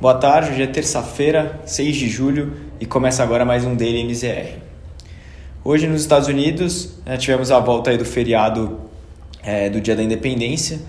[0.00, 4.56] Boa tarde, hoje é terça-feira, 6 de julho e começa agora mais um Daily MZR.
[5.62, 8.80] Hoje nos Estados Unidos né, tivemos a volta do feriado
[9.42, 10.80] é, do Dia da Independência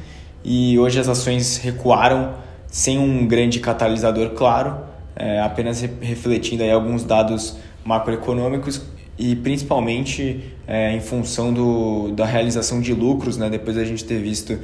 [0.45, 2.35] e hoje as ações recuaram
[2.67, 4.77] sem um grande catalisador claro,
[5.13, 8.81] é, apenas refletindo aí alguns dados macroeconômicos
[9.19, 14.21] e principalmente é, em função do, da realização de lucros, né, depois da gente ter
[14.21, 14.57] visto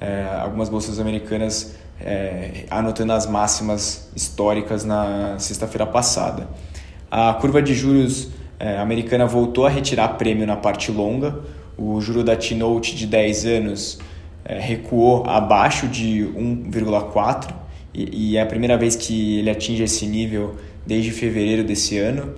[0.00, 6.48] é, algumas bolsas americanas é, anotando as máximas históricas na sexta-feira passada.
[7.10, 11.40] A curva de juros é, americana voltou a retirar prêmio na parte longa,
[11.76, 13.98] o juro da T-Note de 10 anos
[14.44, 17.52] é, recuou abaixo de 1,4
[17.92, 20.56] e, e é a primeira vez que ele atinge esse nível
[20.86, 22.34] desde fevereiro desse ano.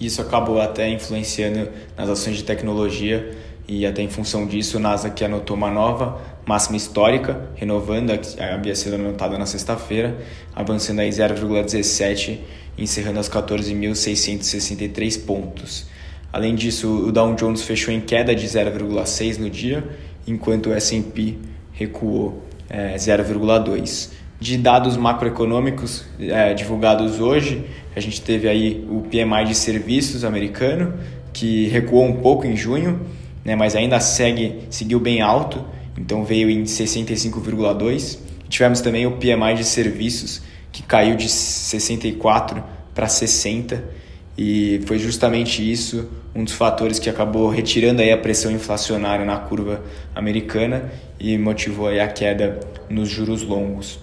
[0.00, 3.36] Isso acabou até influenciando nas ações de tecnologia
[3.70, 8.42] e até em função disso o Nasdaq anotou uma nova máxima histórica, renovando a que
[8.42, 10.18] havia sido anotada na sexta-feira,
[10.52, 12.38] avançando aí 0,17,
[12.76, 15.86] encerrando aos 14.663 pontos.
[16.32, 19.84] Além disso, o Dow Jones fechou em queda de 0,6 no dia,
[20.26, 21.38] enquanto o S&P
[21.72, 24.10] recuou é, 0,2.
[24.40, 30.94] De dados macroeconômicos é, divulgados hoje, a gente teve aí o PMI de serviços americano,
[31.32, 33.00] que recuou um pouco em junho,
[33.44, 35.64] né, mas ainda segue, seguiu bem alto,
[35.96, 38.18] então veio em 65,2.
[38.48, 42.62] Tivemos também o PMI de serviços, que caiu de 64
[42.94, 43.82] para 60,
[44.36, 49.36] e foi justamente isso um dos fatores que acabou retirando aí a pressão inflacionária na
[49.36, 49.82] curva
[50.14, 53.98] americana e motivou aí a queda nos juros longos.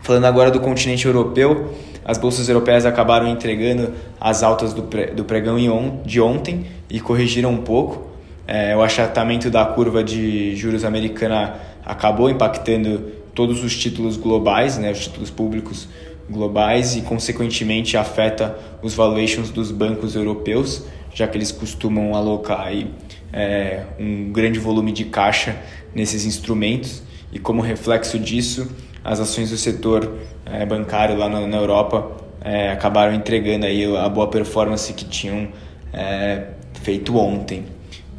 [0.00, 5.56] Falando agora do continente europeu, as bolsas europeias acabaram entregando as altas do, do pregão
[6.04, 8.13] de ontem e corrigiram um pouco,
[8.46, 12.98] é, o achatamento da curva de juros americana acabou impactando
[13.34, 15.88] todos os títulos globais, né, os títulos públicos
[16.28, 22.90] globais e consequentemente afeta os valuations dos bancos europeus, já que eles costumam alocar aí,
[23.32, 25.56] é, um grande volume de caixa
[25.94, 27.02] nesses instrumentos
[27.32, 28.70] e como reflexo disso
[29.02, 30.14] as ações do setor
[30.46, 32.10] é, bancário lá na, na Europa
[32.40, 35.48] é, acabaram entregando aí a boa performance que tinham
[35.92, 36.44] é,
[36.82, 37.64] feito ontem.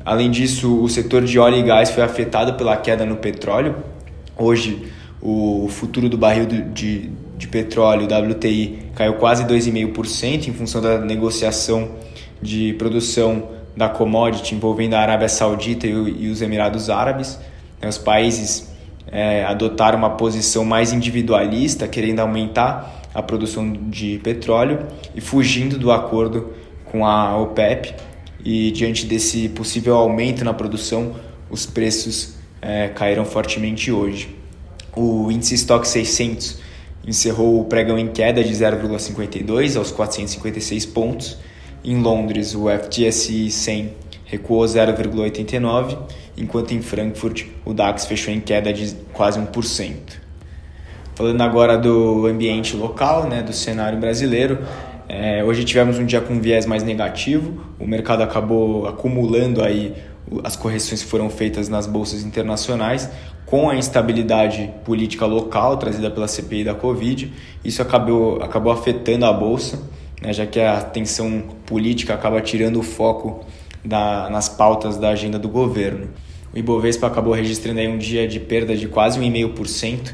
[0.06, 3.78] Além disso, o setor de óleo e gás foi afetado pela queda no petróleo.
[4.38, 4.86] Hoje,
[5.20, 11.90] o futuro do barril de, de petróleo, WTI, caiu quase 2,5% em função da negociação
[12.40, 17.40] de produção da commodity envolvendo a Arábia Saudita e os Emirados Árabes.
[17.82, 18.72] Os países
[19.12, 24.86] é, adotaram uma posição mais individualista, querendo aumentar a produção de petróleo
[25.16, 26.54] e fugindo do acordo
[26.92, 27.96] com a OPEP
[28.46, 31.16] e diante desse possível aumento na produção,
[31.50, 34.36] os preços é, caíram fortemente hoje.
[34.96, 36.60] O índice Stock 600
[37.08, 41.38] encerrou o pregão em queda de 0,52 aos 456 pontos.
[41.84, 43.94] Em Londres, o FTSE 100
[44.26, 45.98] recuou 0,89,
[46.38, 49.96] enquanto em Frankfurt o DAX fechou em queda de quase 1%.
[51.16, 54.60] Falando agora do ambiente local, né, do cenário brasileiro,
[55.08, 59.94] é, hoje tivemos um dia com viés mais negativo, o mercado acabou acumulando aí
[60.44, 63.10] as correções que foram feitas nas bolsas internacionais,
[63.46, 67.32] com a instabilidade política local trazida pela CPI da Covid,
[67.64, 69.80] isso acabou, acabou afetando a bolsa,
[70.22, 73.46] né, já que a tensão política acaba tirando o foco
[73.84, 76.10] da, nas pautas da agenda do governo.
[76.54, 80.14] O Ibovespa acabou registrando aí um dia de perda de quase 1,5%,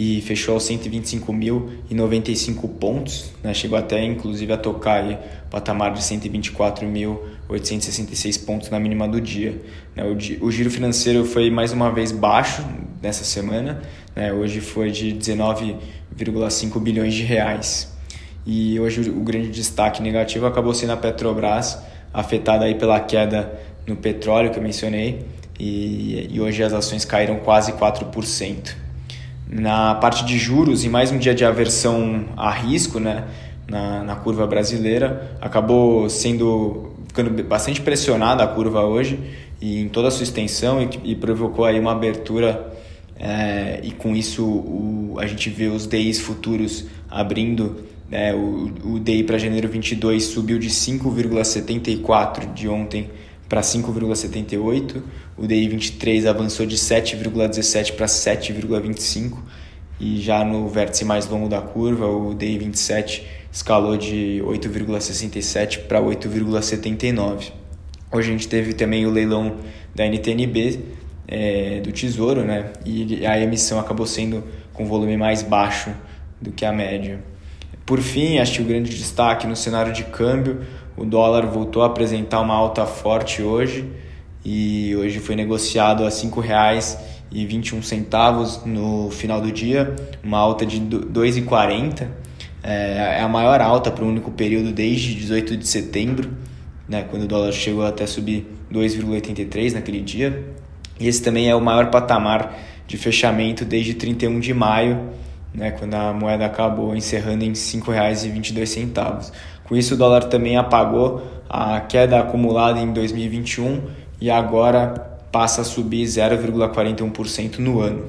[0.00, 3.52] e fechou aos 125.095 pontos, né?
[3.52, 9.60] chegou até inclusive a tocar aí, o patamar de 124.866 pontos na mínima do dia.
[9.96, 10.04] Né?
[10.04, 10.12] O,
[10.46, 12.64] o, giro financeiro foi mais uma vez baixo
[13.02, 13.82] nessa semana,
[14.14, 14.32] né?
[14.32, 17.92] hoje foi de 19,5 bilhões de reais.
[18.46, 21.76] E hoje o grande destaque negativo acabou sendo a Petrobras,
[22.14, 23.52] afetada aí pela queda
[23.84, 25.26] no petróleo que eu mencionei,
[25.58, 28.86] e, e hoje as ações caíram quase 4%
[29.50, 33.24] na parte de juros e mais um dia de aversão a risco né,
[33.66, 35.38] na, na curva brasileira.
[35.40, 39.18] Acabou sendo ficando bastante pressionada a curva hoje
[39.60, 42.74] e em toda a sua extensão e, e provocou aí uma abertura
[43.18, 47.88] é, e com isso o, a gente vê os DIs futuros abrindo.
[48.10, 53.10] É, o, o DI para janeiro 22 subiu de 5,74 de ontem
[53.48, 55.02] para 5,78,
[55.36, 59.38] o DI 23 avançou de 7,17 para 7,25
[59.98, 66.00] e já no vértice mais longo da curva, o DI 27 escalou de 8,67 para
[66.00, 67.52] 8,79.
[68.12, 69.56] Hoje a gente teve também o leilão
[69.94, 70.80] da NTNB
[71.26, 72.72] é, do Tesouro, né?
[72.84, 75.90] E a emissão acabou sendo com volume mais baixo
[76.40, 77.20] do que a média.
[77.84, 80.60] Por fim, acho que o grande destaque no cenário de câmbio,
[80.98, 83.88] o dólar voltou a apresentar uma alta forte hoje
[84.44, 92.06] e hoje foi negociado a R$ 5,21 no final do dia, uma alta de 2,40.
[92.62, 96.30] É, é a maior alta para um único período desde 18 de setembro,
[96.88, 100.44] né, quando o dólar chegou até subir 2,83 naquele dia.
[100.98, 105.10] E esse também é o maior patamar de fechamento desde 31 de maio,
[105.54, 109.32] né, quando a moeda acabou encerrando em R$ 5,22.
[109.64, 113.82] Com isso, o dólar também apagou a queda acumulada em 2021
[114.20, 118.06] e agora passa a subir 0,41% no ano.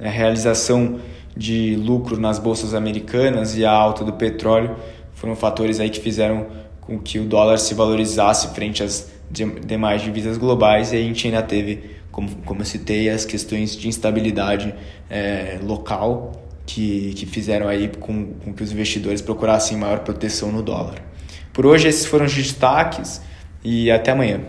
[0.00, 0.98] A realização
[1.36, 4.76] de lucro nas bolsas americanas e a alta do petróleo
[5.14, 6.46] foram fatores aí que fizeram
[6.80, 11.42] com que o dólar se valorizasse frente às demais divisas globais e a gente ainda
[11.42, 14.74] teve, como, como eu citei, as questões de instabilidade
[15.10, 20.62] é, local que, que fizeram aí com, com que os investidores procurassem maior proteção no
[20.62, 21.02] dólar.
[21.50, 23.22] Por hoje esses foram os destaques
[23.64, 24.42] e até amanhã.